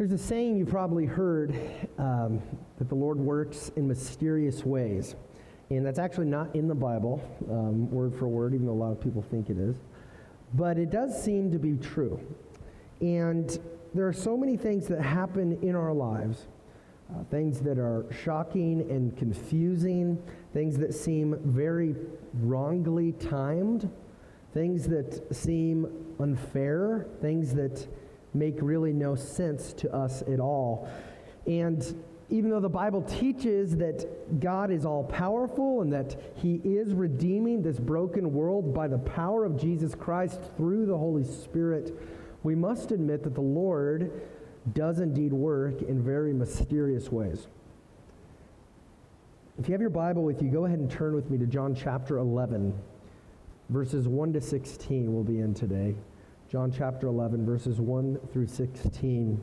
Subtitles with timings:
[0.00, 1.54] There's a saying you've probably heard
[1.98, 2.40] um,
[2.78, 5.14] that the Lord works in mysterious ways.
[5.68, 8.92] And that's actually not in the Bible, um, word for word, even though a lot
[8.92, 9.76] of people think it is.
[10.54, 12.18] But it does seem to be true.
[13.02, 13.58] And
[13.92, 16.46] there are so many things that happen in our lives
[17.10, 20.16] uh, things that are shocking and confusing,
[20.54, 21.94] things that seem very
[22.40, 23.90] wrongly timed,
[24.54, 25.86] things that seem
[26.18, 27.86] unfair, things that
[28.34, 30.88] make really no sense to us at all.
[31.46, 31.82] And
[32.30, 37.60] even though the Bible teaches that God is all powerful and that He is redeeming
[37.60, 41.92] this broken world by the power of Jesus Christ through the Holy Spirit,
[42.44, 44.12] we must admit that the Lord
[44.74, 47.48] does indeed work in very mysterious ways.
[49.58, 51.74] If you have your Bible with you, go ahead and turn with me to John
[51.74, 52.72] chapter 11,
[53.68, 55.96] verses 1 to 16, we'll be in today.
[56.50, 59.40] John chapter 11, verses 1 through 16.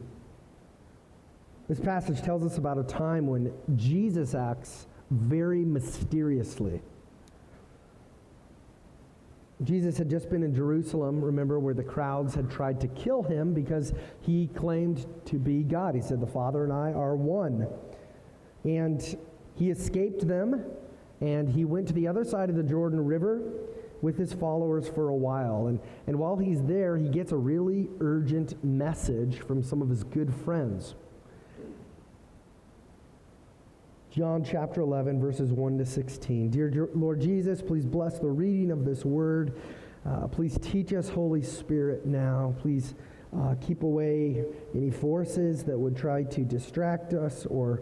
[1.69, 6.81] This passage tells us about a time when Jesus acts very mysteriously.
[9.63, 13.53] Jesus had just been in Jerusalem, remember, where the crowds had tried to kill him
[13.53, 15.95] because he claimed to be God.
[15.95, 17.67] He said, The Father and I are one.
[18.65, 19.17] And
[19.55, 20.61] he escaped them,
[21.21, 23.41] and he went to the other side of the Jordan River
[24.01, 25.67] with his followers for a while.
[25.67, 30.03] And, and while he's there, he gets a really urgent message from some of his
[30.03, 30.95] good friends.
[34.11, 36.49] John chapter 11, verses 1 to 16.
[36.49, 39.53] Dear Lord Jesus, please bless the reading of this word.
[40.07, 42.55] Uh, please teach us, Holy Spirit, now.
[42.59, 42.95] Please
[43.37, 47.81] uh, keep away any forces that would try to distract us or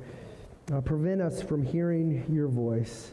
[0.73, 3.11] uh, prevent us from hearing your voice.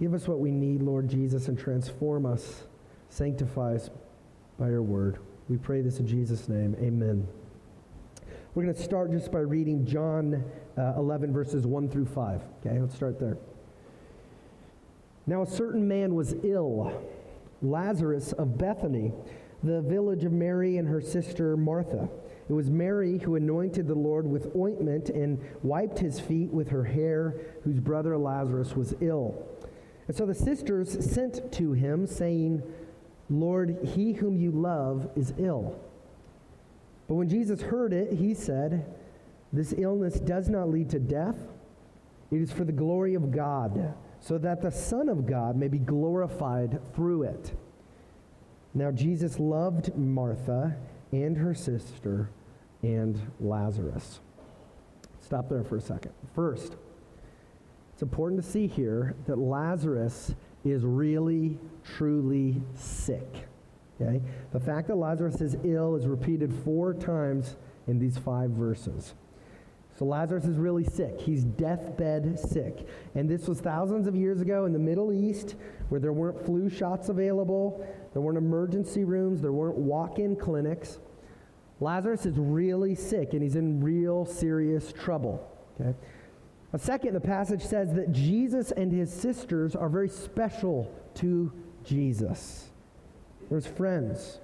[0.00, 2.64] Give us what we need, Lord Jesus, and transform us,
[3.10, 3.90] sanctify us
[4.58, 5.18] by your word.
[5.48, 6.74] We pray this in Jesus' name.
[6.80, 7.28] Amen.
[8.54, 10.44] We're going to start just by reading John
[10.76, 12.42] uh, 11, verses 1 through 5.
[12.66, 13.38] Okay, let's start there.
[15.26, 17.02] Now, a certain man was ill,
[17.62, 19.12] Lazarus of Bethany,
[19.62, 22.08] the village of Mary and her sister Martha.
[22.48, 26.84] It was Mary who anointed the Lord with ointment and wiped his feet with her
[26.84, 29.46] hair, whose brother Lazarus was ill.
[30.06, 32.62] And so the sisters sent to him, saying,
[33.30, 35.78] Lord, he whom you love is ill.
[37.08, 38.84] But when Jesus heard it, he said,
[39.52, 41.36] this illness does not lead to death.
[42.30, 45.78] It is for the glory of God, so that the Son of God may be
[45.78, 47.52] glorified through it.
[48.74, 50.76] Now, Jesus loved Martha
[51.12, 52.30] and her sister
[52.82, 54.20] and Lazarus.
[55.20, 56.12] Stop there for a second.
[56.34, 56.76] First,
[57.94, 60.34] it's important to see here that Lazarus
[60.64, 63.46] is really, truly sick.
[64.00, 64.20] Okay?
[64.52, 67.54] The fact that Lazarus is ill is repeated four times
[67.86, 69.14] in these five verses.
[69.96, 71.20] So Lazarus is really sick.
[71.20, 72.88] He's deathbed sick.
[73.14, 75.54] And this was thousands of years ago in the Middle East
[75.88, 80.98] where there weren't flu shots available, there weren't emergency rooms, there weren't walk in clinics.
[81.78, 85.48] Lazarus is really sick and he's in real serious trouble.
[85.80, 85.94] Okay?
[86.76, 91.52] Second, the passage says that Jesus and his sisters are very special to
[91.84, 92.70] Jesus.
[93.48, 94.40] There's friends.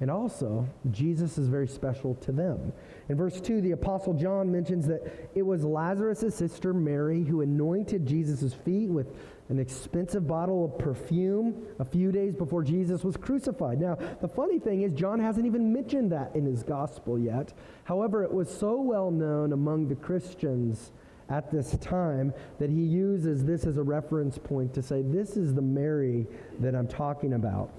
[0.00, 2.72] And also, Jesus is very special to them.
[3.08, 8.04] In verse 2, the Apostle John mentions that it was Lazarus' sister Mary who anointed
[8.04, 9.06] Jesus' feet with
[9.48, 13.80] an expensive bottle of perfume a few days before Jesus was crucified.
[13.80, 17.52] Now, the funny thing is, John hasn't even mentioned that in his gospel yet.
[17.84, 20.90] However, it was so well known among the Christians
[21.32, 25.54] at this time that he uses this as a reference point to say, This is
[25.54, 26.26] the Mary
[26.60, 27.70] that I'm talking about.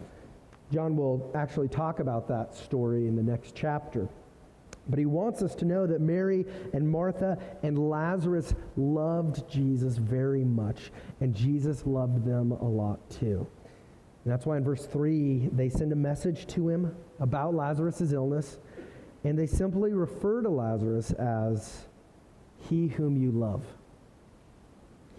[0.72, 4.10] John will actually talk about that story in the next chapter.
[4.90, 10.44] But he wants us to know that Mary and Martha and Lazarus loved Jesus very
[10.44, 13.48] much, and Jesus loved them a lot too.
[14.26, 18.58] And that's why in verse 3, they send a message to him about Lazarus' illness,
[19.24, 21.86] and they simply refer to Lazarus as
[22.70, 23.64] he whom you love.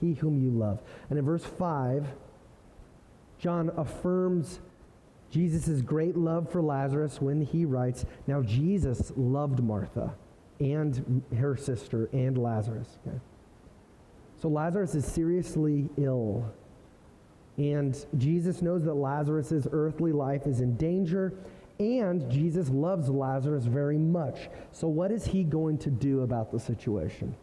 [0.00, 0.80] He whom you love.
[1.10, 2.06] And in verse 5,
[3.38, 4.60] John affirms
[5.30, 10.14] Jesus' great love for Lazarus when he writes, Now Jesus loved Martha
[10.60, 12.98] and her sister and Lazarus.
[13.06, 13.18] Okay?
[14.40, 16.44] So Lazarus is seriously ill.
[17.56, 21.32] And Jesus knows that Lazarus' earthly life is in danger,
[21.78, 24.48] and Jesus loves Lazarus very much.
[24.72, 27.34] So, what is he going to do about the situation?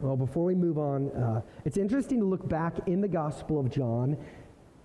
[0.00, 3.70] Well, before we move on, uh, it's interesting to look back in the Gospel of
[3.70, 4.18] John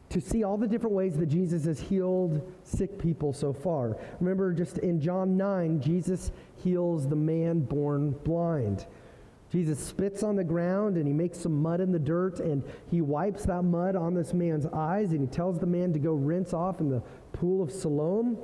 [0.09, 3.97] to see all the different ways that Jesus has healed sick people so far.
[4.19, 6.31] Remember, just in John 9, Jesus
[6.63, 8.85] heals the man born blind.
[9.51, 13.01] Jesus spits on the ground and he makes some mud in the dirt and he
[13.01, 16.53] wipes that mud on this man's eyes and he tells the man to go rinse
[16.53, 17.01] off in the
[17.33, 18.37] pool of Siloam.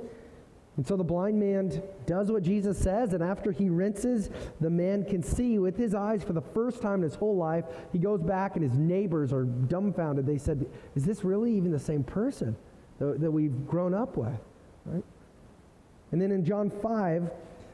[0.76, 4.28] And so the blind man does what Jesus says, and after he rinses,
[4.60, 7.64] the man can see with his eyes for the first time in his whole life.
[7.92, 10.26] He goes back, and his neighbors are dumbfounded.
[10.26, 12.56] They said, Is this really even the same person
[12.98, 14.38] that, that we've grown up with?
[14.84, 15.04] Right?
[16.12, 17.30] And then in John 5,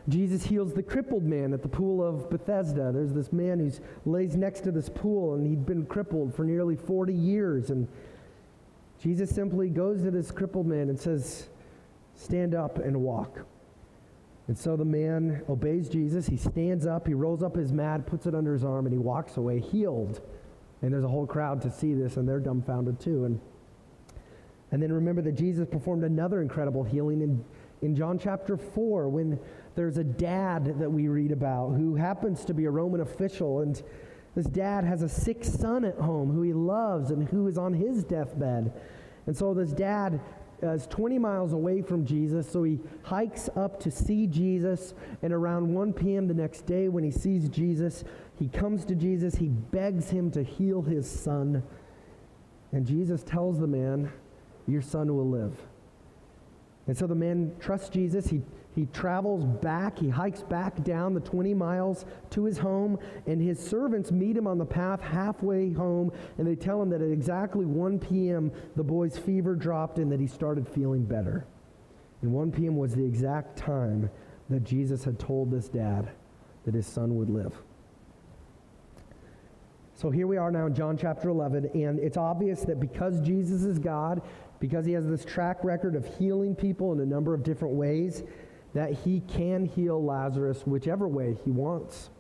[0.09, 2.91] Jesus heals the crippled man at the pool of Bethesda.
[2.93, 6.77] There's this man who lays next to this pool, and he'd been crippled for nearly
[6.77, 7.71] 40 years.
[7.71, 7.87] And
[9.03, 11.49] Jesus simply goes to this crippled man and says,
[12.15, 13.45] Stand up and walk.
[14.47, 16.27] And so the man obeys Jesus.
[16.27, 18.99] He stands up, he rolls up his mat, puts it under his arm, and he
[18.99, 20.21] walks away healed.
[20.83, 23.25] And there's a whole crowd to see this, and they're dumbfounded too.
[23.25, 23.41] And,
[24.71, 27.45] and then remember that Jesus performed another incredible healing in,
[27.83, 29.39] in John chapter 4 when
[29.75, 33.63] there's a dad that we read about who happens to be a Roman official.
[33.63, 33.83] And
[34.35, 37.75] this dad has a sick son at home who he loves and who is on
[37.75, 38.73] his deathbed.
[39.27, 40.21] And so this dad
[40.63, 44.95] is 20 miles away from Jesus, so he hikes up to see Jesus.
[45.23, 46.29] And around 1 p.m.
[46.29, 48.05] the next day, when he sees Jesus,
[48.39, 49.35] he comes to Jesus.
[49.35, 51.63] He begs him to heal his son.
[52.73, 54.11] And Jesus tells the man,
[54.67, 55.55] Your son will live.
[56.87, 58.29] And so the man trusts Jesus.
[58.29, 58.43] He
[58.75, 63.59] he travels back, he hikes back down the 20 miles to his home, and his
[63.59, 67.67] servants meet him on the path halfway home, and they tell him that at exactly
[67.67, 71.45] 1 p.m., the boy's fever dropped and that he started feeling better.
[72.23, 72.77] And 1 p.m.
[72.77, 74.09] was the exact time
[74.49, 76.11] that Jesus had told this dad
[76.65, 77.55] that his son would live.
[79.95, 83.63] So here we are now in John chapter 11, and it's obvious that because Jesus
[83.63, 84.23] is God,
[84.61, 88.23] because he has this track record of healing people in a number of different ways,
[88.75, 92.11] that he can heal Lazarus whichever way he wants.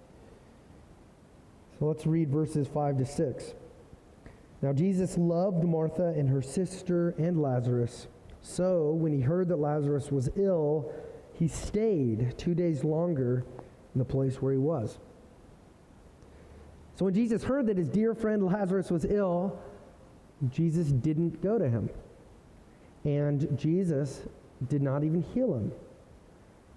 [1.78, 3.54] So let's read verses 5 to 6.
[4.60, 8.06] Now, Jesus loved Martha and her sister and Lazarus.
[8.43, 10.93] So, when he heard that Lazarus was ill,
[11.32, 13.44] he stayed two days longer
[13.94, 14.99] in the place where he was.
[16.94, 19.58] So, when Jesus heard that his dear friend Lazarus was ill,
[20.49, 21.90] Jesus didn't go to him.
[23.04, 24.22] And Jesus
[24.69, 25.72] did not even heal him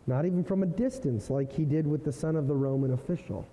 [0.07, 3.48] not even from a distance, like he did with the son of the Roman official.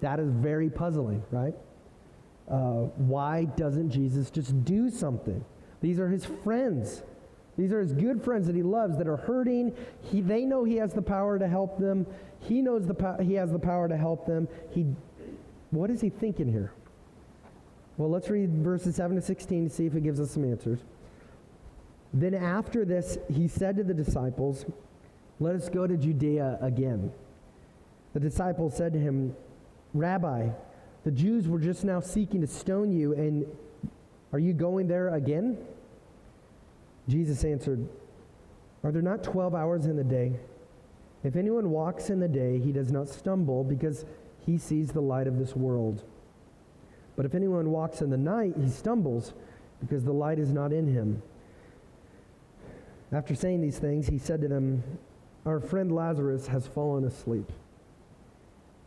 [0.00, 1.54] That is very puzzling, right?
[2.48, 5.44] Uh, why doesn't Jesus just do something?
[5.80, 7.02] These are his friends.
[7.56, 9.76] These are his good friends that he loves that are hurting.
[10.02, 12.06] He, they know he has the power to help them.
[12.40, 14.48] He knows the po- he has the power to help them.
[14.70, 14.86] He,
[15.70, 16.72] what is he thinking here?
[17.98, 20.80] Well, let's read verses 7 to 16 to see if it gives us some answers.
[22.12, 24.64] Then after this, he said to the disciples,
[25.38, 27.12] Let us go to Judea again.
[28.14, 29.36] The disciples said to him,
[29.94, 30.48] Rabbi,
[31.04, 33.46] the Jews were just now seeking to stone you, and
[34.32, 35.58] are you going there again?
[37.08, 37.88] Jesus answered,
[38.84, 40.32] Are there not 12 hours in the day?
[41.22, 44.04] If anyone walks in the day, he does not stumble because
[44.44, 46.02] he sees the light of this world.
[47.16, 49.34] But if anyone walks in the night, he stumbles
[49.80, 51.22] because the light is not in him.
[53.12, 54.82] After saying these things, he said to them,
[55.44, 57.50] Our friend Lazarus has fallen asleep,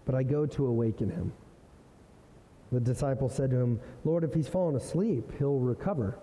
[0.05, 1.33] but I go to awaken him.
[2.71, 6.17] The disciples said to him, Lord, if he's fallen asleep, he'll recover.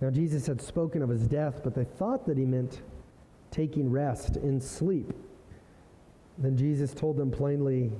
[0.00, 2.82] Now, Jesus had spoken of his death, but they thought that he meant
[3.50, 5.12] taking rest in sleep.
[6.38, 7.92] Then Jesus told them plainly,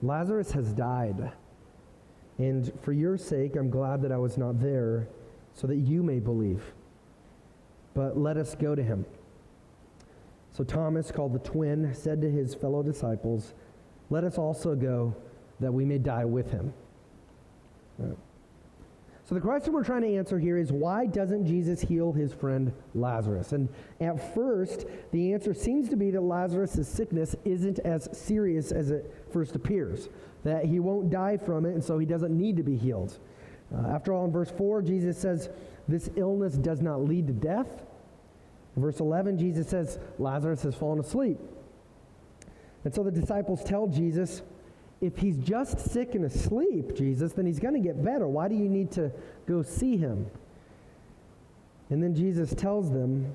[0.00, 1.32] Lazarus has died.
[2.38, 5.08] And for your sake, I'm glad that I was not there,
[5.52, 6.62] so that you may believe
[7.94, 9.04] but let us go to him.
[10.52, 13.54] So Thomas, called the twin, said to his fellow disciples,
[14.10, 15.14] Let us also go,
[15.60, 16.72] that we may die with him.
[19.28, 22.72] So the question we're trying to answer here is why doesn't Jesus heal his friend
[22.94, 23.52] Lazarus?
[23.52, 23.68] And
[24.00, 29.14] at first, the answer seems to be that Lazarus' sickness isn't as serious as it
[29.30, 30.08] first appears,
[30.44, 33.18] that he won't die from it, and so he doesn't need to be healed.
[33.70, 35.50] Uh, after all, in verse 4, Jesus says,
[35.88, 37.82] This illness does not lead to death,
[38.76, 41.38] verse 11, Jesus says, Lazarus has fallen asleep.
[42.84, 44.42] And so the disciples tell Jesus,
[45.00, 48.26] if he's just sick and asleep, Jesus, then he's going to get better.
[48.28, 49.10] Why do you need to
[49.46, 50.26] go see him?
[51.90, 53.34] And then Jesus tells them,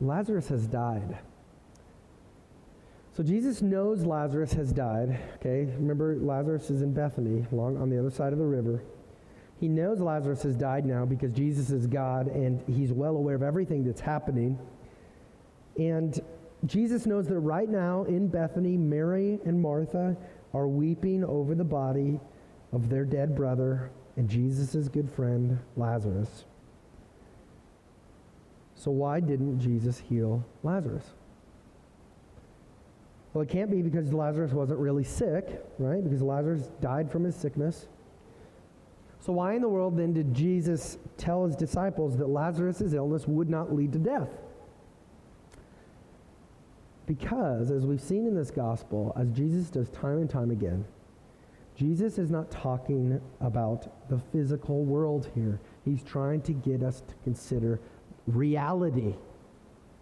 [0.00, 1.18] Lazarus has died.
[3.16, 5.18] So Jesus knows Lazarus has died.
[5.36, 8.80] Okay, remember Lazarus is in Bethany, on the other side of the river.
[9.60, 13.42] He knows Lazarus has died now because Jesus is God and he's well aware of
[13.42, 14.58] everything that's happening.
[15.76, 16.20] And
[16.66, 20.16] Jesus knows that right now in Bethany, Mary and Martha
[20.54, 22.20] are weeping over the body
[22.72, 26.44] of their dead brother and Jesus' good friend, Lazarus.
[28.74, 31.04] So, why didn't Jesus heal Lazarus?
[33.32, 36.02] Well, it can't be because Lazarus wasn't really sick, right?
[36.02, 37.86] Because Lazarus died from his sickness.
[39.20, 43.48] So, why in the world then did Jesus tell his disciples that Lazarus' illness would
[43.48, 44.28] not lead to death?
[47.06, 50.84] Because, as we've seen in this gospel, as Jesus does time and time again,
[51.74, 55.60] Jesus is not talking about the physical world here.
[55.84, 57.80] He's trying to get us to consider
[58.26, 59.14] reality,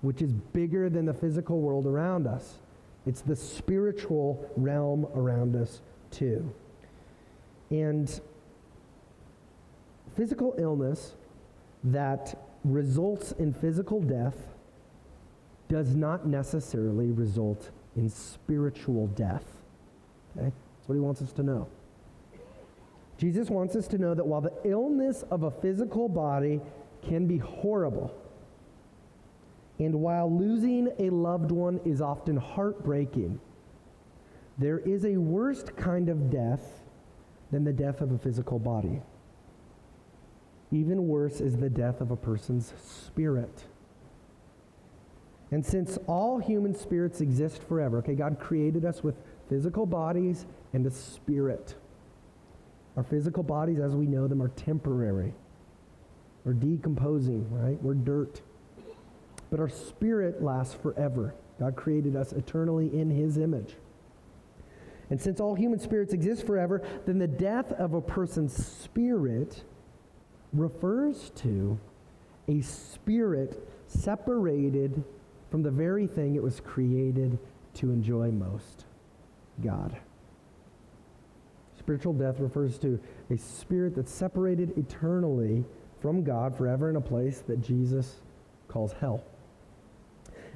[0.00, 2.58] which is bigger than the physical world around us.
[3.06, 5.80] It's the spiritual realm around us,
[6.10, 6.52] too.
[7.70, 8.20] And
[10.16, 11.14] physical illness
[11.84, 14.36] that results in physical death
[15.68, 19.44] does not necessarily result in spiritual death.
[20.36, 20.46] Okay?
[20.46, 21.68] That's what he wants us to know.
[23.18, 26.60] Jesus wants us to know that while the illness of a physical body
[27.02, 28.14] can be horrible,
[29.78, 33.40] and while losing a loved one is often heartbreaking,
[34.58, 36.82] there is a worse kind of death
[37.50, 39.00] than the death of a physical body.
[40.72, 43.64] Even worse is the death of a person's spirit.
[45.50, 49.14] And since all human spirits exist forever, okay, God created us with
[49.48, 51.76] physical bodies and a spirit.
[52.96, 55.34] Our physical bodies, as we know them, are temporary.
[56.44, 57.80] We're decomposing, right?
[57.82, 58.40] We're dirt.
[59.50, 61.34] But our spirit lasts forever.
[61.60, 63.76] God created us eternally in his image.
[65.10, 69.62] And since all human spirits exist forever, then the death of a person's spirit
[70.58, 71.78] refers to
[72.48, 75.02] a spirit separated
[75.50, 77.38] from the very thing it was created
[77.74, 78.84] to enjoy most
[79.62, 79.96] God.
[81.78, 82.98] Spiritual death refers to
[83.30, 85.64] a spirit that's separated eternally
[86.00, 88.16] from God forever in a place that Jesus
[88.68, 89.22] calls hell.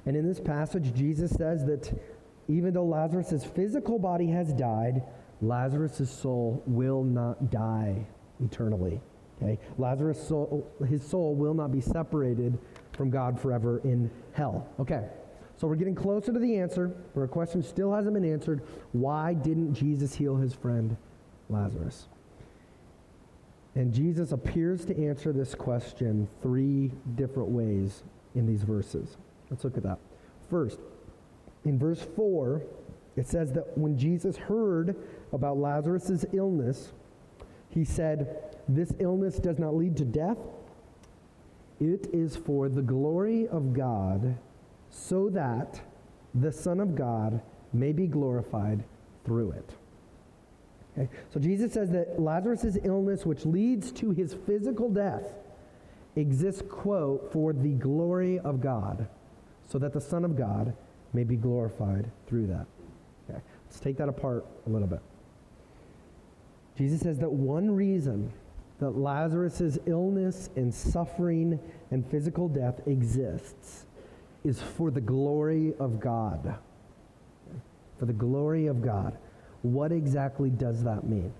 [0.07, 1.93] And in this passage, Jesus says that
[2.49, 5.03] even though Lazarus' physical body has died,
[5.41, 8.07] Lazarus' soul will not die
[8.43, 9.01] eternally.
[9.43, 9.59] Okay?
[9.79, 12.59] Lazarus' soul, his soul will not be separated
[12.93, 14.69] from God forever in hell.
[14.79, 15.07] Okay.
[15.57, 18.63] So we're getting closer to the answer, but our question still hasn't been answered.
[18.93, 20.97] Why didn't Jesus heal his friend
[21.51, 22.09] Lazarus?
[23.75, 28.03] And Jesus appears to answer this question three different ways
[28.35, 29.17] in these verses.
[29.51, 29.99] Let's look at that.
[30.49, 30.81] First,
[31.65, 32.63] in verse 4,
[33.17, 34.97] it says that when Jesus heard
[35.33, 36.93] about Lazarus' illness,
[37.69, 40.39] he said, This illness does not lead to death.
[41.81, 44.37] It is for the glory of God,
[44.91, 45.81] so that
[46.35, 47.41] the Son of God
[47.73, 48.85] may be glorified
[49.25, 49.71] through it.
[50.93, 51.09] Okay?
[51.33, 55.33] So Jesus says that Lazarus' illness, which leads to his physical death,
[56.17, 59.09] exists, quote, for the glory of God
[59.69, 60.75] so that the Son of God
[61.13, 62.67] may be glorified through that.
[63.29, 65.01] Okay, let's take that apart a little bit.
[66.77, 68.33] Jesus says that one reason
[68.81, 71.61] that Lazarus' illness and suffering
[71.91, 73.87] and physical death exists
[74.43, 76.57] is for the glory of God.
[77.99, 79.17] For the glory of God.
[79.63, 81.33] What exactly does that mean?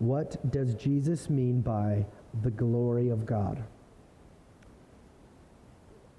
[0.00, 2.04] What does Jesus mean by
[2.42, 3.62] the glory of God?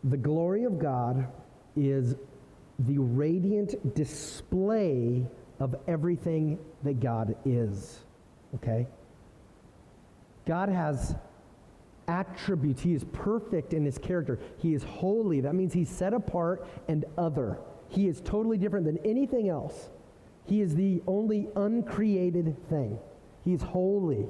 [0.06, 1.28] The glory of God
[1.76, 2.16] is
[2.80, 5.26] the radiant display
[5.60, 8.00] of everything that God is.
[8.56, 8.88] Okay?
[10.46, 11.16] God has
[12.08, 12.82] attributes.
[12.82, 14.40] He is perfect in his character.
[14.58, 15.42] He is holy.
[15.42, 17.58] That means he's set apart and other.
[17.90, 19.90] He is totally different than anything else.
[20.46, 23.00] He is the only uncreated thing.
[23.44, 24.28] He is holy.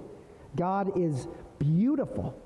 [0.56, 1.28] God is
[1.60, 2.40] beautiful.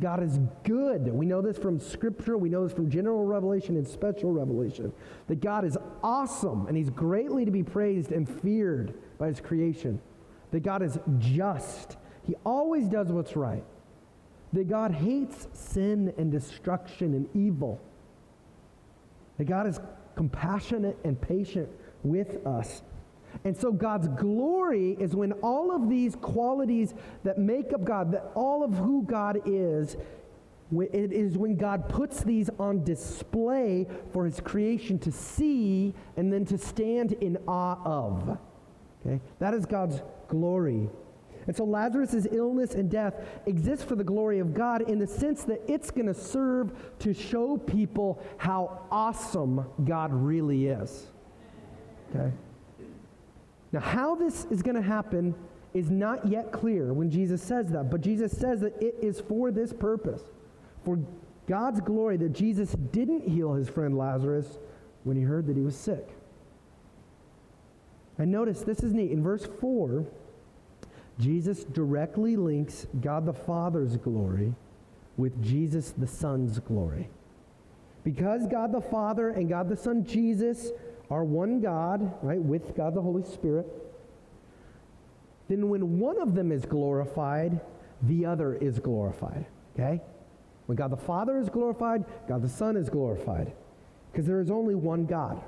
[0.00, 1.08] God is good.
[1.08, 2.36] We know this from Scripture.
[2.36, 4.92] We know this from general revelation and special revelation.
[5.26, 10.00] That God is awesome and He's greatly to be praised and feared by His creation.
[10.50, 11.96] That God is just.
[12.26, 13.64] He always does what's right.
[14.52, 17.80] That God hates sin and destruction and evil.
[19.38, 19.80] That God is
[20.14, 21.68] compassionate and patient
[22.02, 22.82] with us.
[23.44, 28.30] And so God's glory is when all of these qualities that make up God, that
[28.34, 29.96] all of who God is,
[30.72, 36.44] it is when God puts these on display for his creation to see and then
[36.46, 38.38] to stand in awe of.
[39.04, 39.20] Okay?
[39.38, 40.88] That is God's glory.
[41.46, 43.14] And so Lazarus' illness and death
[43.46, 47.14] exists for the glory of God in the sense that it's going to serve to
[47.14, 51.06] show people how awesome God really is.
[52.10, 52.32] Okay?
[53.72, 55.34] Now, how this is going to happen
[55.72, 59.50] is not yet clear when Jesus says that, but Jesus says that it is for
[59.50, 60.22] this purpose,
[60.84, 60.98] for
[61.46, 64.58] God's glory, that Jesus didn't heal his friend Lazarus
[65.04, 66.08] when he heard that he was sick.
[68.18, 69.10] And notice this is neat.
[69.10, 70.06] In verse 4,
[71.18, 74.54] Jesus directly links God the Father's glory
[75.16, 77.08] with Jesus the Son's glory.
[78.04, 80.70] Because God the Father and God the Son Jesus
[81.10, 83.66] are one God, right, with God the Holy Spirit,
[85.48, 87.60] then when one of them is glorified,
[88.02, 89.46] the other is glorified.
[89.74, 90.00] Okay?
[90.66, 93.52] When God the Father is glorified, God the Son is glorified.
[94.10, 95.40] Because there is only one God.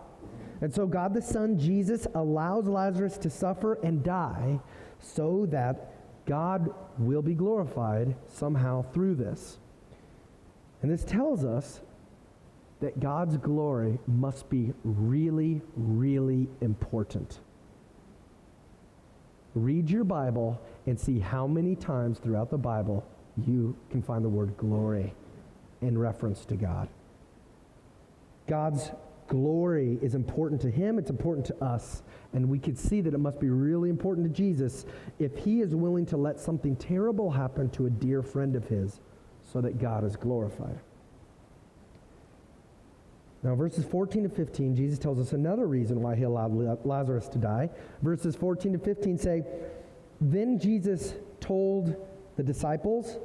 [0.61, 4.59] And so God the Son, Jesus, allows Lazarus to suffer and die
[5.01, 5.93] so that
[6.27, 9.59] God will be glorified somehow through this.
[10.83, 11.81] And this tells us
[12.81, 17.41] that God's glory must be really, really important.
[19.55, 23.05] Read your Bible and see how many times throughout the Bible
[23.47, 25.15] you can find the word glory
[25.81, 26.89] in reference to God.
[28.47, 28.91] God's
[29.29, 32.03] glory is important to him, it's important to us.
[32.33, 34.85] And we could see that it must be really important to Jesus
[35.19, 39.01] if he is willing to let something terrible happen to a dear friend of his
[39.43, 40.79] so that God is glorified.
[43.43, 47.39] Now, verses 14 to 15, Jesus tells us another reason why he allowed Lazarus to
[47.39, 47.71] die.
[48.03, 49.45] Verses 14 to 15 say,
[50.21, 51.95] Then Jesus told
[52.37, 53.19] the disciples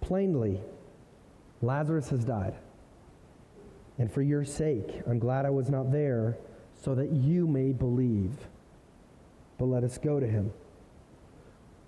[0.00, 0.60] plainly,
[1.60, 2.54] Lazarus has died.
[3.98, 6.38] And for your sake, I'm glad I was not there,
[6.80, 8.32] so that you may believe.
[9.58, 10.52] But let us go to him.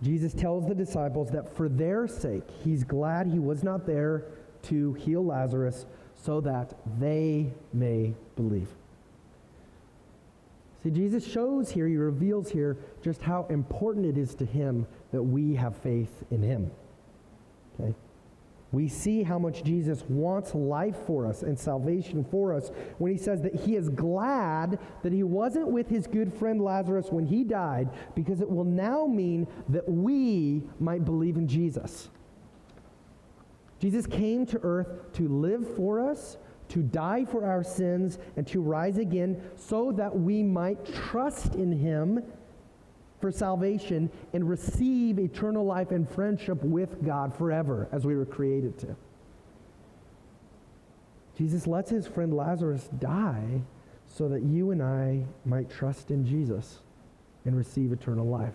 [0.02, 4.24] Jesus tells the disciples that for their sake, he's glad he was not there
[4.62, 5.86] to heal Lazarus
[6.16, 8.68] so that they may believe.
[10.82, 15.22] See, Jesus shows here, he reveals here just how important it is to him that
[15.22, 16.70] we have faith in him.
[17.78, 17.94] Okay?
[18.72, 23.18] We see how much Jesus wants life for us and salvation for us when he
[23.18, 27.42] says that he is glad that he wasn't with his good friend Lazarus when he
[27.42, 32.10] died because it will now mean that we might believe in Jesus.
[33.80, 36.36] Jesus came to earth to live for us,
[36.68, 41.72] to die for our sins, and to rise again so that we might trust in
[41.72, 42.22] him
[43.20, 48.78] for salvation and receive eternal life and friendship with God forever as we were created
[48.78, 48.96] to.
[51.36, 53.62] Jesus lets his friend Lazarus die
[54.06, 56.80] so that you and I might trust in Jesus
[57.44, 58.54] and receive eternal life.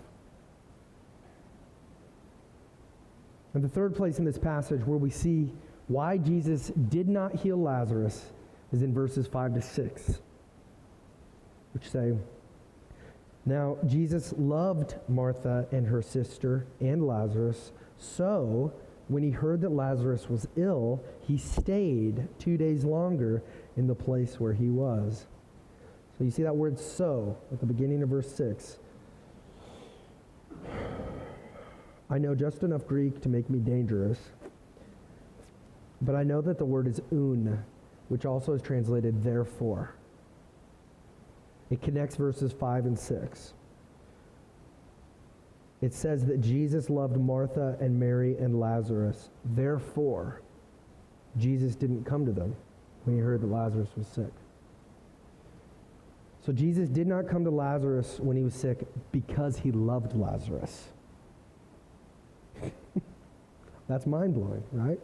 [3.54, 5.51] And the third place in this passage where we see
[5.88, 8.25] why Jesus did not heal Lazarus
[8.73, 10.19] is in verses 5 to 6,
[11.73, 12.13] which say,
[13.46, 18.74] Now Jesus loved Martha and her sister and Lazarus, so
[19.08, 23.44] when he heard that Lazarus was ill, he stayed two days longer
[23.78, 25.28] in the place where he was.
[26.18, 28.80] So you see that word so at the beginning of verse 6.
[32.10, 34.18] I know just enough Greek to make me dangerous,
[36.02, 37.64] but I know that the word is oun,
[38.10, 39.94] which also is translated therefore.
[41.69, 43.54] It connects verses 5 and 6.
[45.82, 49.30] It says that Jesus loved Martha and Mary and Lazarus.
[49.43, 50.41] Therefore,
[51.38, 52.56] Jesus didn't come to them
[53.04, 54.32] when he heard that Lazarus was sick.
[56.45, 60.89] So Jesus did not come to Lazarus when he was sick because he loved Lazarus.
[63.88, 64.99] That's mind blowing, right?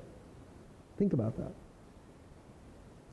[0.97, 1.51] Think about that.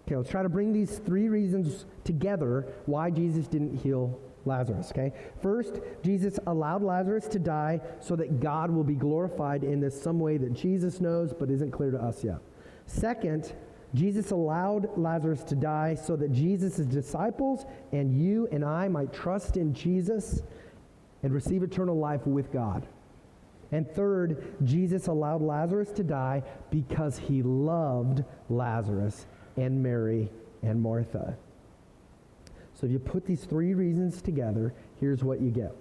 [0.09, 5.12] Okay, let's try to bring these three reasons together why Jesus didn't heal Lazarus, okay?
[5.42, 10.18] First, Jesus allowed Lazarus to die so that God will be glorified in this some
[10.18, 12.38] way that Jesus knows but isn't clear to us yet.
[12.87, 13.53] Second,
[13.92, 19.59] Jesus allowed Lazarus to die so that Jesus' disciples and you and I might trust
[19.59, 20.40] in Jesus
[21.23, 22.87] and receive eternal life with God.
[23.73, 29.27] And third, Jesus allowed Lazarus to die because he loved Lazarus
[29.59, 30.31] and Mary
[30.62, 31.37] and Martha.
[32.75, 35.75] So if you put these three reasons together, here's what you get.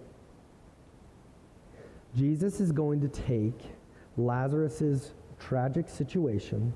[2.15, 3.59] Jesus is going to take
[4.17, 6.73] Lazarus' tragic situation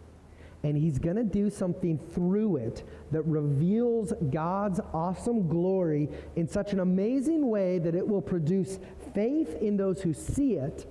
[0.64, 6.72] and he's going to do something through it that reveals God's awesome glory in such
[6.74, 8.78] an amazing way that it will produce
[9.16, 10.86] faith in those who see it,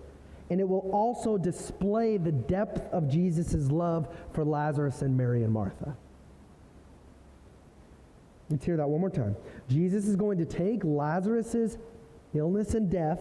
[0.50, 5.52] and it will also display the depth of Jesus' love for Lazarus and Mary and
[5.52, 5.96] Martha.
[8.50, 9.36] Let's hear that one more time.
[9.68, 11.78] Jesus is going to take Lazarus'
[12.34, 13.20] illness and death,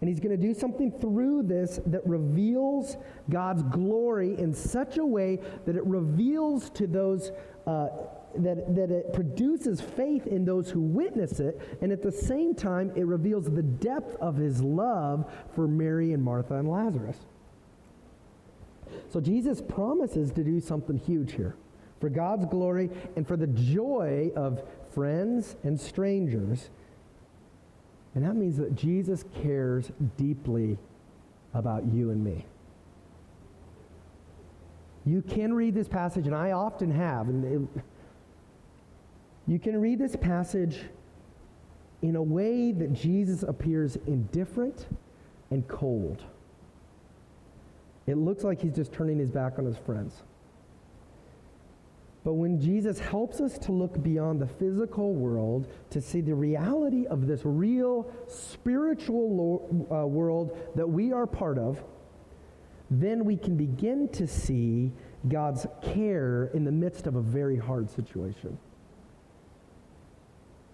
[0.00, 2.98] and he's going to do something through this that reveals
[3.30, 7.32] God's glory in such a way that it reveals to those,
[7.66, 7.88] uh,
[8.42, 12.92] that, that it produces faith in those who witness it, and at the same time,
[12.96, 17.18] it reveals the depth of his love for Mary and Martha and Lazarus.
[19.10, 21.54] So Jesus promises to do something huge here
[22.00, 26.70] for God's glory and for the joy of friends and strangers.
[28.14, 30.78] And that means that Jesus cares deeply
[31.52, 32.44] about you and me.
[35.06, 37.84] You can read this passage, and I often have, and it,
[39.46, 40.80] you can read this passage
[42.02, 44.86] in a way that Jesus appears indifferent
[45.50, 46.22] and cold.
[48.06, 50.22] It looks like he's just turning his back on his friends.
[52.24, 57.06] But when Jesus helps us to look beyond the physical world to see the reality
[57.06, 61.82] of this real spiritual lo- uh, world that we are part of,
[62.90, 64.90] then we can begin to see
[65.28, 68.58] God's care in the midst of a very hard situation.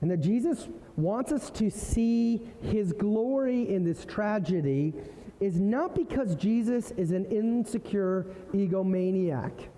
[0.00, 4.94] And that Jesus wants us to see his glory in this tragedy
[5.40, 9.68] is not because Jesus is an insecure egomaniac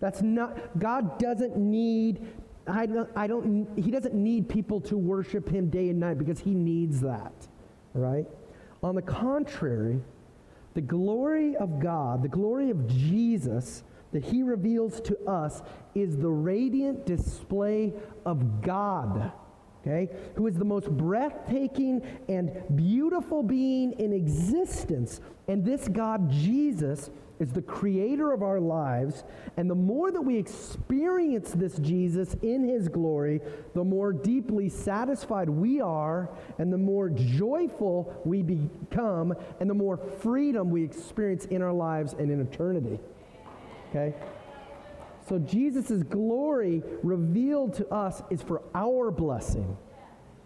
[0.00, 2.20] that's not, God doesn't need,
[2.66, 6.38] I don't, I don't, he doesn't need people to worship him day and night because
[6.38, 7.32] he needs that,
[7.94, 8.26] right?
[8.82, 10.00] On the contrary,
[10.74, 15.62] the glory of God, the glory of Jesus that he reveals to us
[15.94, 17.92] is the radiant display
[18.24, 19.32] of God,
[19.82, 25.20] okay, who is the most breathtaking and beautiful being in existence.
[25.48, 29.24] And this God, Jesus, is the creator of our lives.
[29.56, 33.40] And the more that we experience this Jesus in his glory,
[33.74, 39.98] the more deeply satisfied we are, and the more joyful we become, and the more
[40.20, 42.98] freedom we experience in our lives and in eternity.
[43.96, 44.14] Okay?
[45.28, 49.76] So Jesus' glory revealed to us is for our blessing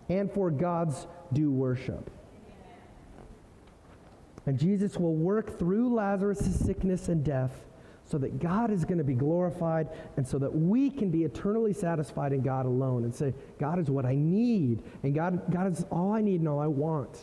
[0.08, 2.10] and for God's due worship.
[4.46, 7.66] And Jesus will work through Lazarus' sickness and death
[8.04, 11.72] so that God is going to be glorified and so that we can be eternally
[11.72, 15.84] satisfied in God alone and say, God is what I need, and God, God is
[15.90, 17.20] all I need and all I want.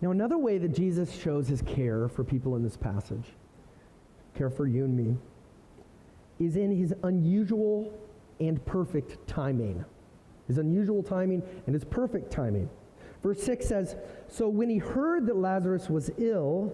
[0.00, 3.24] Now, another way that Jesus shows his care for people in this passage,
[4.36, 5.16] care for you and me,
[6.38, 7.92] is in his unusual
[8.38, 9.84] and perfect timing.
[10.46, 12.70] His unusual timing and his perfect timing.
[13.22, 13.96] Verse 6 says
[14.28, 16.72] So when he heard that Lazarus was ill,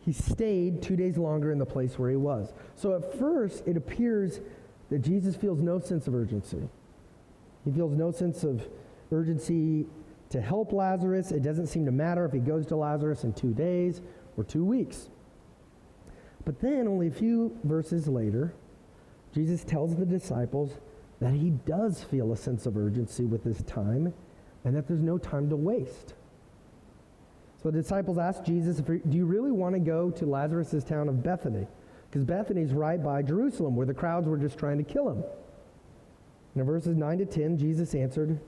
[0.00, 2.52] he stayed two days longer in the place where he was.
[2.74, 4.40] So at first, it appears
[4.90, 6.68] that Jesus feels no sense of urgency.
[7.64, 8.66] He feels no sense of
[9.12, 9.86] urgency
[10.32, 11.30] to help Lazarus.
[11.30, 14.00] It doesn't seem to matter if he goes to Lazarus in two days
[14.36, 15.08] or two weeks.
[16.44, 18.52] But then, only a few verses later,
[19.32, 20.72] Jesus tells the disciples
[21.20, 24.12] that he does feel a sense of urgency with this time
[24.64, 26.14] and that there's no time to waste.
[27.62, 31.22] So the disciples asked Jesus, Do you really want to go to Lazarus' town of
[31.22, 31.66] Bethany?
[32.10, 35.22] Because Bethany's right by Jerusalem, where the crowds were just trying to kill him.
[36.56, 38.40] In verses 9 to 10, Jesus answered,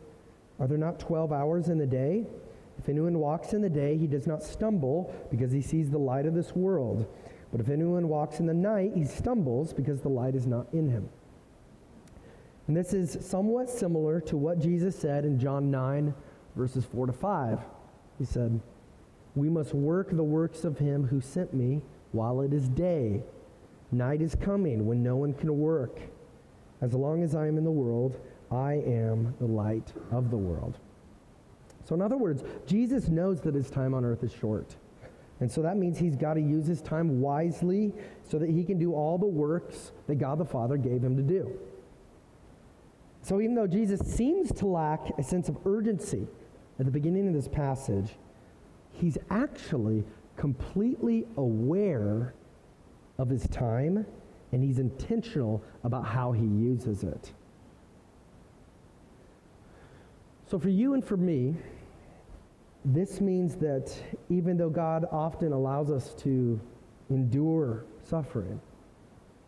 [0.61, 2.27] Are there not 12 hours in the day?
[2.79, 6.27] If anyone walks in the day, he does not stumble because he sees the light
[6.27, 7.07] of this world.
[7.51, 10.88] But if anyone walks in the night, he stumbles because the light is not in
[10.88, 11.09] him.
[12.67, 16.14] And this is somewhat similar to what Jesus said in John 9,
[16.57, 17.61] verses 4 to 5.
[18.19, 18.61] He said,
[19.37, 23.23] We must work the works of him who sent me while it is day.
[23.93, 26.01] Night is coming when no one can work.
[26.81, 28.19] As long as I am in the world,
[28.55, 30.79] I am the light of the world.
[31.85, 34.77] So, in other words, Jesus knows that his time on earth is short.
[35.40, 38.79] And so that means he's got to use his time wisely so that he can
[38.79, 41.59] do all the works that God the Father gave him to do.
[43.23, 46.27] So even though Jesus seems to lack a sense of urgency
[46.79, 48.17] at the beginning of this passage,
[48.93, 50.05] he's actually
[50.37, 52.35] completely aware
[53.19, 54.07] of his time
[54.53, 57.33] and he's intentional about how he uses it.
[60.55, 61.57] So for you and for me,
[62.85, 63.93] this means that
[64.29, 66.61] even though God often allows us to
[67.11, 68.61] endure suffering,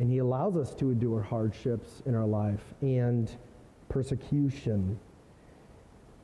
[0.00, 3.30] and he allows us to endure hardships in our life, and
[3.88, 4.98] persecution.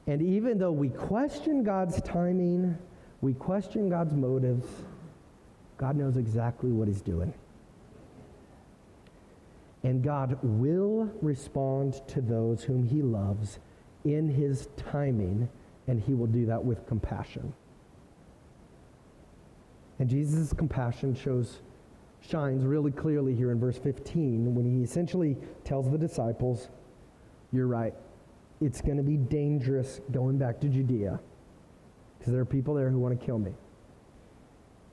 [0.09, 2.77] And even though we question God's timing,
[3.21, 4.67] we question God's motives,
[5.79, 7.33] God knows exactly what he's doing.
[9.85, 13.61] And God will respond to those whom he loves
[14.05, 15.49] in his timing,
[15.87, 17.53] and he will do that with compassion.
[19.99, 21.61] And Jesus' compassion shows
[22.21, 26.69] shines really clearly here in verse 15 when he essentially tells the disciples,
[27.53, 27.95] You're right.
[28.61, 31.21] It's going to be dangerous going back to Judea
[32.19, 33.53] because there are people there who want to kill me.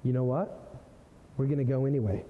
[0.04, 0.84] You know what?
[1.38, 2.24] We're going to go anyway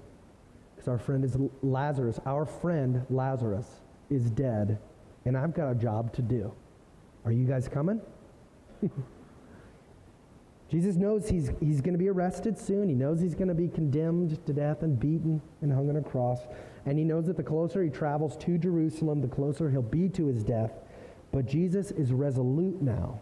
[0.74, 2.20] because our friend is Lazarus.
[2.26, 3.66] Our friend Lazarus
[4.10, 4.78] is dead,
[5.24, 6.52] and I've got a job to do.
[7.24, 8.00] Are you guys coming?
[10.70, 12.88] Jesus knows he's, he's going to be arrested soon.
[12.88, 16.02] He knows he's going to be condemned to death and beaten and hung on a
[16.02, 16.40] cross.
[16.86, 20.26] And he knows that the closer he travels to Jerusalem, the closer he'll be to
[20.26, 20.72] his death.
[21.32, 23.20] But Jesus is resolute now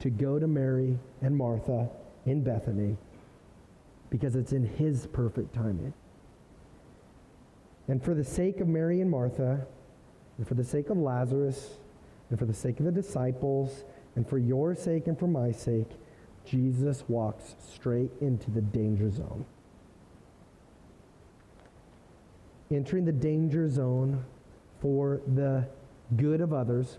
[0.00, 1.88] to go to Mary and Martha
[2.26, 2.96] in Bethany
[4.10, 5.92] because it's in his perfect timing.
[7.88, 9.66] And for the sake of Mary and Martha,
[10.36, 11.78] and for the sake of Lazarus,
[12.30, 13.84] and for the sake of the disciples,
[14.16, 15.90] and for your sake and for my sake,
[16.44, 19.44] Jesus walks straight into the danger zone.
[22.70, 24.24] Entering the danger zone
[24.80, 25.66] for the
[26.16, 26.98] good of others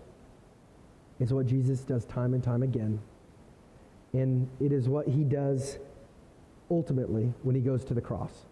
[1.18, 3.00] is what Jesus does time and time again.
[4.12, 5.78] And it is what he does
[6.70, 8.46] ultimately when he goes to the cross.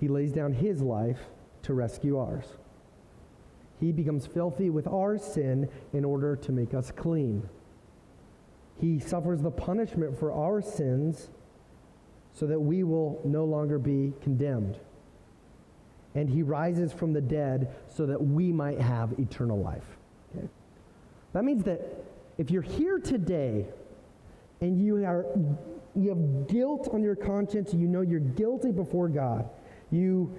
[0.00, 1.20] He lays down his life
[1.62, 2.44] to rescue ours.
[3.80, 7.48] He becomes filthy with our sin in order to make us clean.
[8.80, 11.28] He suffers the punishment for our sins
[12.32, 14.78] so that we will no longer be condemned.
[16.14, 19.86] And he rises from the dead so that we might have eternal life.
[20.36, 20.48] Okay?
[21.32, 22.04] That means that
[22.38, 23.66] if you're here today
[24.60, 25.26] and you are
[25.96, 29.48] you have guilt on your conscience, you know you're guilty before God.
[29.90, 30.34] You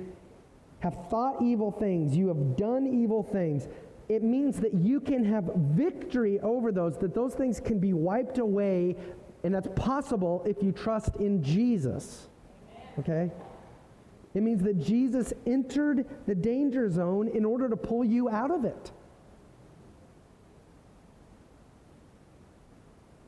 [0.85, 3.67] have thought evil things, you have done evil things
[4.07, 8.37] it means that you can have victory over those, that those things can be wiped
[8.37, 8.95] away,
[9.43, 12.27] and that's possible if you trust in Jesus.
[12.99, 13.31] Okay?
[14.33, 18.65] It means that Jesus entered the danger zone in order to pull you out of
[18.65, 18.91] it.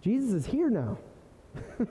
[0.02, 1.00] Jesus is here now.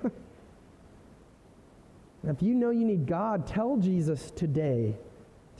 [2.28, 4.94] if you know you need God, tell Jesus today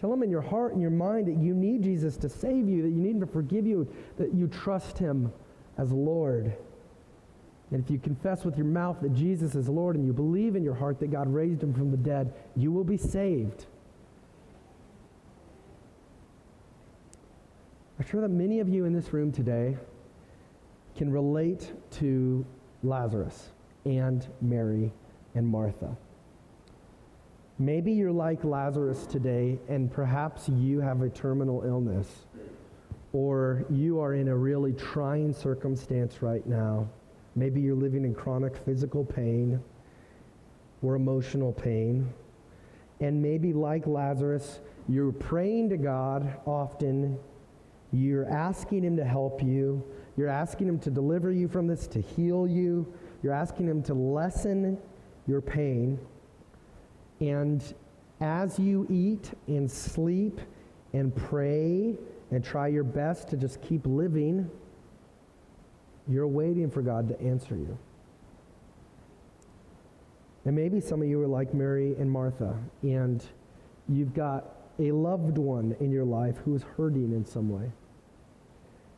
[0.01, 2.83] Tell him in your heart and your mind that you need Jesus to save you,
[2.83, 5.33] that you need him to forgive you, that you trust him
[5.79, 6.55] as Lord.
[7.71, 10.63] And if you confess with your mouth that Jesus is Lord and you believe in
[10.63, 13.67] your heart that God raised him from the dead, you will be saved.
[17.99, 19.77] I'm sure that many of you in this room today
[20.97, 22.45] can relate to
[22.83, 23.49] Lazarus
[23.85, 24.93] and Mary
[25.35, 25.97] and Martha.
[27.59, 32.27] Maybe you're like Lazarus today, and perhaps you have a terminal illness,
[33.14, 36.87] or you are in a really trying circumstance right now.
[37.35, 39.59] Maybe you're living in chronic physical pain
[40.83, 42.12] or emotional pain.
[43.01, 47.19] And maybe, like Lazarus, you're praying to God often.
[47.90, 49.83] You're asking Him to help you.
[50.19, 52.92] You're asking Him to deliver you from this, to heal you.
[53.23, 54.77] You're asking Him to lessen
[55.27, 55.99] your pain.
[57.21, 57.63] And
[58.21, 60.41] as you eat and sleep
[60.93, 61.97] and pray
[62.31, 64.51] and try your best to just keep living,
[66.09, 67.77] you're waiting for God to answer you.
[70.45, 73.25] And maybe some of you are like Mary and Martha, and
[73.89, 74.45] you've got
[74.79, 77.71] a loved one in your life who is hurting in some way.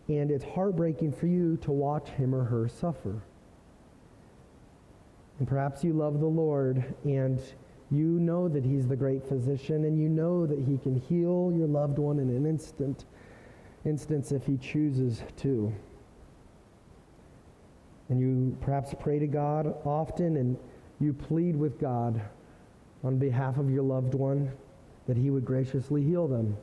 [0.09, 3.23] And it's heartbreaking for you to watch him or her suffer.
[5.39, 7.41] And perhaps you love the Lord and
[7.91, 11.67] you know that he's the great physician and you know that he can heal your
[11.67, 13.07] loved one in an instant
[13.85, 15.73] instance if he chooses to.
[18.09, 20.57] And you perhaps pray to God often and
[21.01, 22.21] you plead with God
[23.05, 24.51] on behalf of your loved one
[25.07, 26.57] that he would graciously heal them.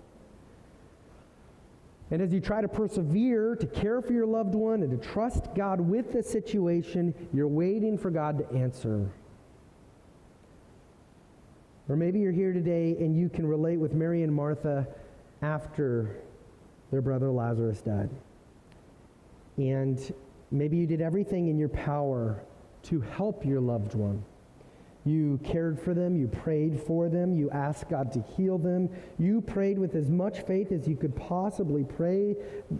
[2.11, 5.55] And as you try to persevere to care for your loved one and to trust
[5.55, 9.09] God with the situation, you're waiting for God to answer.
[11.87, 14.87] Or maybe you're here today and you can relate with Mary and Martha
[15.41, 16.17] after
[16.91, 18.09] their brother Lazarus died.
[19.57, 20.13] And
[20.51, 22.43] maybe you did everything in your power
[22.83, 24.23] to help your loved one.
[25.05, 26.17] You cared for them.
[26.17, 27.35] You prayed for them.
[27.37, 28.89] You asked God to heal them.
[29.19, 32.35] You prayed with as much faith as you could possibly pray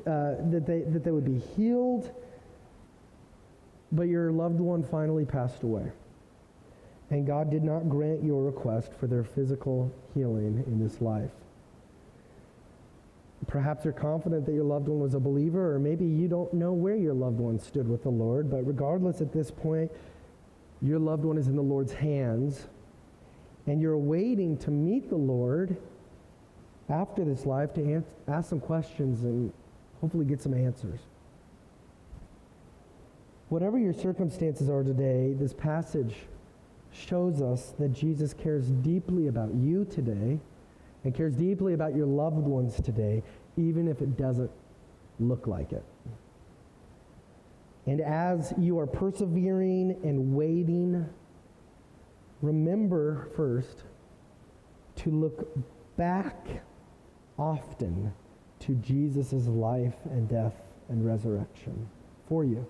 [0.08, 2.12] uh, that, they, that they would be healed.
[3.91, 5.91] But your loved one finally passed away.
[7.12, 11.32] And God did not grant your request for their physical healing in this life.
[13.48, 16.74] Perhaps you're confident that your loved one was a believer, or maybe you don't know
[16.74, 18.50] where your loved one stood with the Lord.
[18.50, 19.91] But regardless, at this point,
[20.82, 22.68] your loved one is in the Lord's hands,
[23.68, 25.78] and you're waiting to meet the Lord
[26.89, 29.54] after this life to ask some questions and
[30.02, 31.00] hopefully get some answers.
[33.50, 36.15] Whatever your circumstances are today, this passage
[36.95, 40.39] shows us that Jesus cares deeply about you today
[41.03, 43.21] and cares deeply about your loved ones today,
[43.58, 44.51] even if it doesn't
[45.19, 45.84] look like it.
[47.86, 51.08] And as you are persevering and waiting,
[52.41, 53.84] remember first
[54.97, 55.47] to look
[55.97, 56.63] back
[57.38, 58.13] often
[58.62, 60.55] to Jesus' life and death
[60.89, 61.88] and resurrection
[62.27, 62.65] for you.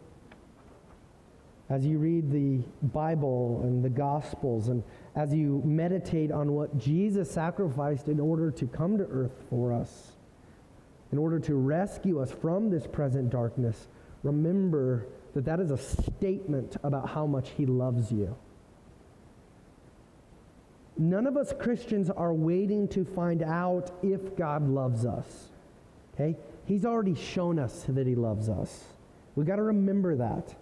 [1.70, 4.84] As you read the Bible and the Gospels, and
[5.16, 10.12] as you meditate on what Jesus sacrificed in order to come to earth for us,
[11.12, 13.88] in order to rescue us from this present darkness,
[14.22, 18.36] remember that that is a statement about how much he loves you.
[20.98, 25.50] None of us Christians are waiting to find out if God loves us.
[26.14, 26.38] Okay?
[26.66, 28.84] He's already shown us that he loves us.
[29.36, 30.56] We've got to remember that.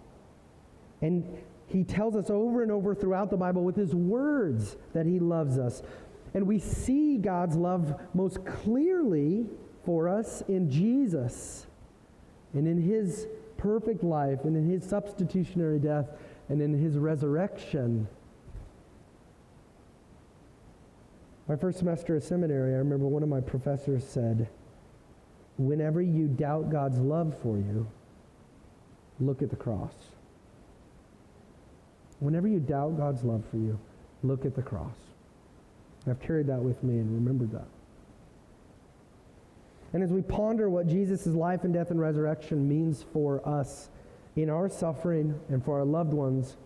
[1.04, 1.22] And
[1.66, 5.58] he tells us over and over throughout the Bible with his words that he loves
[5.58, 5.82] us.
[6.32, 9.44] And we see God's love most clearly
[9.84, 11.66] for us in Jesus
[12.54, 13.26] and in his
[13.58, 16.06] perfect life and in his substitutionary death
[16.48, 18.08] and in his resurrection.
[21.46, 24.48] My first semester of seminary, I remember one of my professors said,
[25.58, 27.86] Whenever you doubt God's love for you,
[29.20, 30.13] look at the cross.
[32.24, 33.78] Whenever you doubt God's love for you,
[34.22, 34.96] look at the cross.
[36.08, 37.66] I've carried that with me and remembered that.
[39.92, 43.90] And as we ponder what Jesus' life and death and resurrection means for us
[44.36, 46.56] in our suffering and for our loved ones,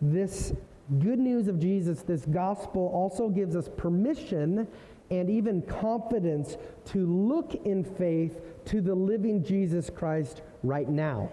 [0.00, 0.52] this
[1.00, 4.68] good news of Jesus, this gospel, also gives us permission
[5.10, 11.32] and even confidence to look in faith to the living Jesus Christ right now.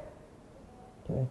[1.08, 1.28] Okay?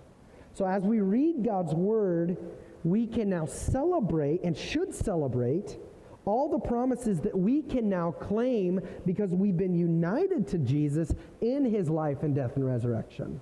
[0.58, 2.36] So as we read God's word,
[2.82, 5.78] we can now celebrate and should celebrate
[6.24, 11.64] all the promises that we can now claim because we've been united to Jesus in
[11.64, 13.40] his life and death and resurrection.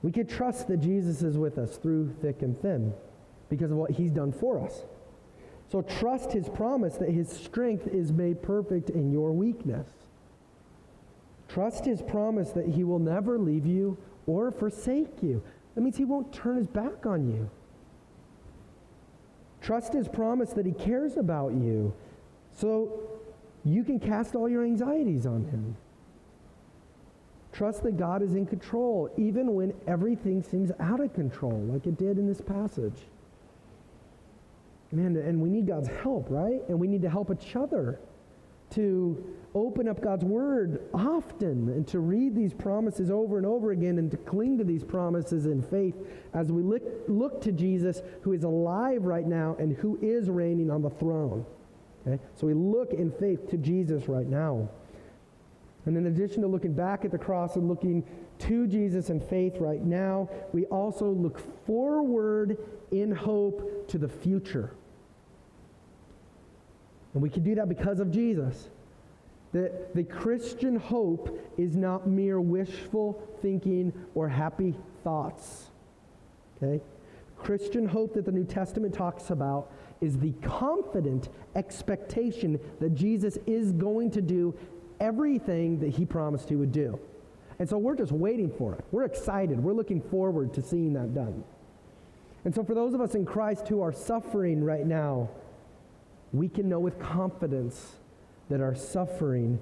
[0.00, 2.94] We can trust that Jesus is with us through thick and thin
[3.50, 4.84] because of what he's done for us.
[5.70, 9.86] So trust his promise that his strength is made perfect in your weakness.
[11.46, 15.42] Trust his promise that he will never leave you or forsake you.
[15.74, 17.50] That means he won't turn his back on you.
[19.60, 21.92] Trust his promise that he cares about you
[22.52, 23.00] so
[23.64, 25.76] you can cast all your anxieties on him.
[27.52, 31.96] Trust that God is in control, even when everything seems out of control, like it
[31.96, 33.06] did in this passage.
[34.92, 36.62] Man, and we need God's help, right?
[36.68, 37.98] And we need to help each other
[38.70, 43.98] to open up God's Word often and to read these promises over and over again
[43.98, 45.94] and to cling to these promises in faith
[46.34, 50.70] as we look, look to Jesus who is alive right now and who is reigning
[50.70, 51.46] on the throne.
[52.06, 52.22] Okay?
[52.34, 54.68] So we look in faith to Jesus right now.
[55.86, 58.04] And in addition to looking back at the cross and looking
[58.40, 62.58] to Jesus in faith right now, we also look forward
[62.90, 64.72] in hope to the future.
[67.16, 68.68] And we can do that because of Jesus.
[69.54, 75.70] That the Christian hope is not mere wishful thinking or happy thoughts.
[76.62, 76.84] Okay?
[77.38, 83.72] Christian hope that the New Testament talks about is the confident expectation that Jesus is
[83.72, 84.54] going to do
[85.00, 87.00] everything that he promised he would do.
[87.58, 88.84] And so we're just waiting for it.
[88.92, 89.58] We're excited.
[89.58, 91.44] We're looking forward to seeing that done.
[92.44, 95.30] And so for those of us in Christ who are suffering right now,
[96.32, 97.96] we can know with confidence
[98.48, 99.60] that our suffering,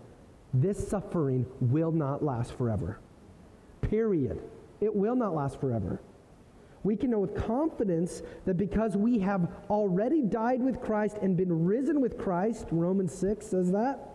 [0.53, 2.99] this suffering, will not last forever.
[3.81, 4.43] Period.
[4.81, 6.01] It will not last forever.
[6.83, 11.65] We can know with confidence that because we have already died with Christ and been
[11.65, 14.11] risen with Christ, Romans 6 says that,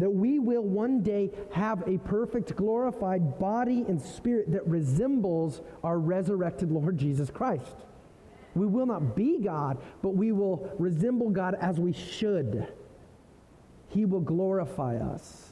[0.00, 5.98] that we will one day have a perfect, glorified body and spirit that resembles our
[5.98, 7.76] resurrected Lord Jesus Christ.
[8.54, 12.66] We will not be God, but we will resemble God as we should.
[13.88, 15.50] He will glorify us.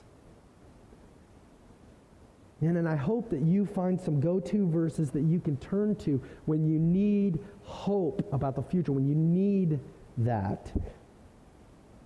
[2.60, 5.94] And, and I hope that you find some go to verses that you can turn
[5.96, 9.78] to when you need hope about the future, when you need
[10.18, 10.72] that.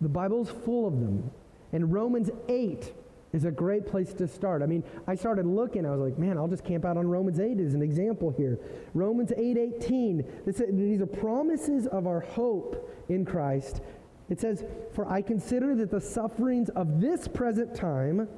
[0.03, 1.31] The Bible's full of them.
[1.73, 2.93] In Romans 8
[3.33, 4.63] is a great place to start.
[4.63, 7.41] I mean, I started looking, I was like, man, I'll just camp out on Romans
[7.41, 8.59] 8 as an example here.
[8.95, 13.81] Romans 8 18, this, these are promises of our hope in Christ.
[14.29, 14.65] It says,
[14.95, 18.29] For I consider that the sufferings of this present time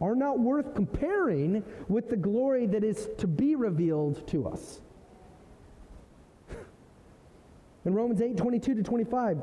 [0.00, 4.80] are not worth comparing with the glory that is to be revealed to us.
[7.84, 9.42] In Romans 8 22 to 25,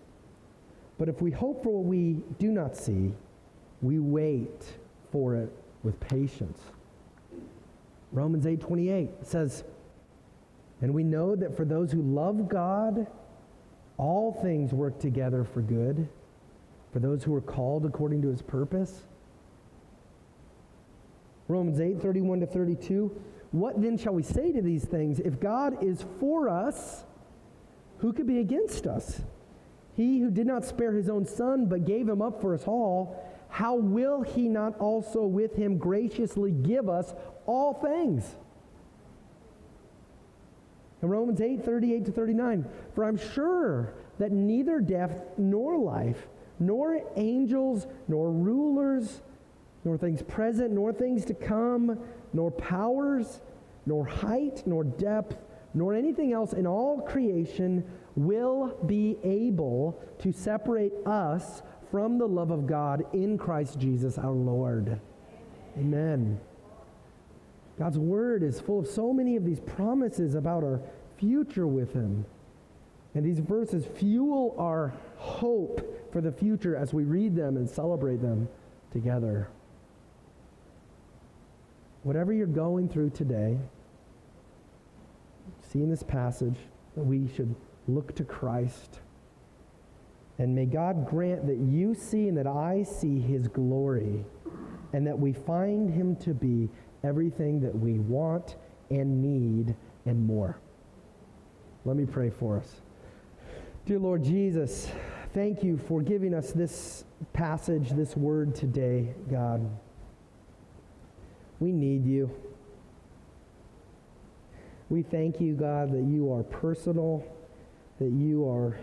[1.01, 3.11] But if we hope for what we do not see,
[3.81, 4.77] we wait
[5.11, 6.61] for it with patience.
[8.11, 9.63] Romans 8:28 says,
[10.79, 13.07] "And we know that for those who love God,
[13.97, 16.07] all things work together for good,
[16.91, 19.03] for those who are called according to his purpose."
[21.47, 23.09] Romans 8:31 to 32,
[23.51, 25.19] "What then shall we say to these things?
[25.19, 27.05] If God is for us,
[27.97, 29.23] who could be against us?"
[30.01, 33.23] He who did not spare his own son, but gave him up for us all,
[33.49, 37.13] how will he not also with him graciously give us
[37.45, 38.35] all things?
[41.03, 46.27] In Romans 8, 38 to 39, for I'm sure that neither death nor life,
[46.59, 49.21] nor angels, nor rulers,
[49.83, 51.99] nor things present, nor things to come,
[52.33, 53.41] nor powers,
[53.85, 55.37] nor height, nor depth,
[55.75, 57.83] nor anything else in all creation
[58.15, 64.31] will be able to separate us from the love of God in Christ Jesus our
[64.31, 64.99] Lord.
[65.77, 66.39] Amen.
[67.77, 70.81] God's word is full of so many of these promises about our
[71.17, 72.25] future with Him.
[73.13, 78.21] And these verses fuel our hope for the future as we read them and celebrate
[78.21, 78.47] them
[78.91, 79.49] together.
[82.03, 83.57] Whatever you're going through today,
[85.61, 86.57] see in this passage
[86.95, 87.53] that we should
[87.87, 88.99] look to Christ.
[90.37, 94.25] And may God grant that you see and that I see his glory,
[94.93, 96.69] and that we find him to be
[97.03, 98.55] everything that we want
[98.89, 99.75] and need
[100.05, 100.57] and more.
[101.85, 102.81] Let me pray for us.
[103.85, 104.89] Dear Lord Jesus,
[105.33, 109.67] thank you for giving us this passage, this word today, God.
[111.59, 112.29] We need you.
[114.89, 117.23] We thank you, God, that you are personal
[118.01, 118.79] that you are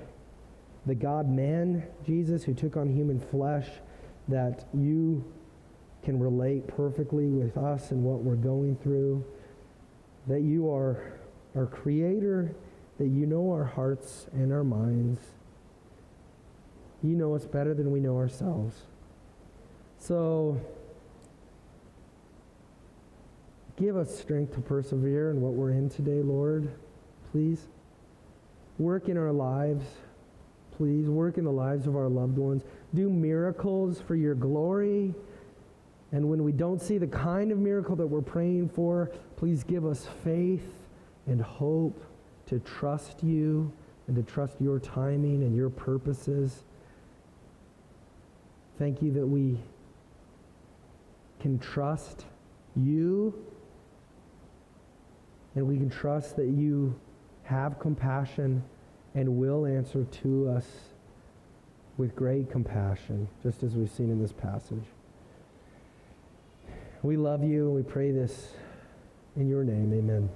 [0.86, 3.66] the God man, Jesus, who took on human flesh,
[4.28, 5.24] that you
[6.04, 9.24] can relate perfectly with us and what we're going through,
[10.28, 11.18] that you are
[11.56, 12.54] our creator,
[12.98, 15.18] that you know our hearts and our minds.
[17.02, 18.82] You know us better than we know ourselves.
[19.98, 20.60] So,
[23.76, 26.70] give us strength to persevere in what we're in today, Lord,
[27.32, 27.66] please.
[28.78, 29.84] Work in our lives,
[30.76, 31.08] please.
[31.08, 32.62] Work in the lives of our loved ones.
[32.94, 35.14] Do miracles for your glory.
[36.12, 39.84] And when we don't see the kind of miracle that we're praying for, please give
[39.84, 40.72] us faith
[41.26, 42.02] and hope
[42.46, 43.70] to trust you
[44.06, 46.62] and to trust your timing and your purposes.
[48.78, 49.58] Thank you that we
[51.40, 52.24] can trust
[52.74, 53.34] you
[55.54, 56.98] and we can trust that you
[57.48, 58.62] have compassion
[59.14, 60.66] and will answer to us
[61.96, 64.84] with great compassion, just as we've seen in this passage.
[67.02, 67.68] We love you.
[67.68, 68.52] and We pray this
[69.34, 69.94] in your name.
[69.94, 70.28] Amen.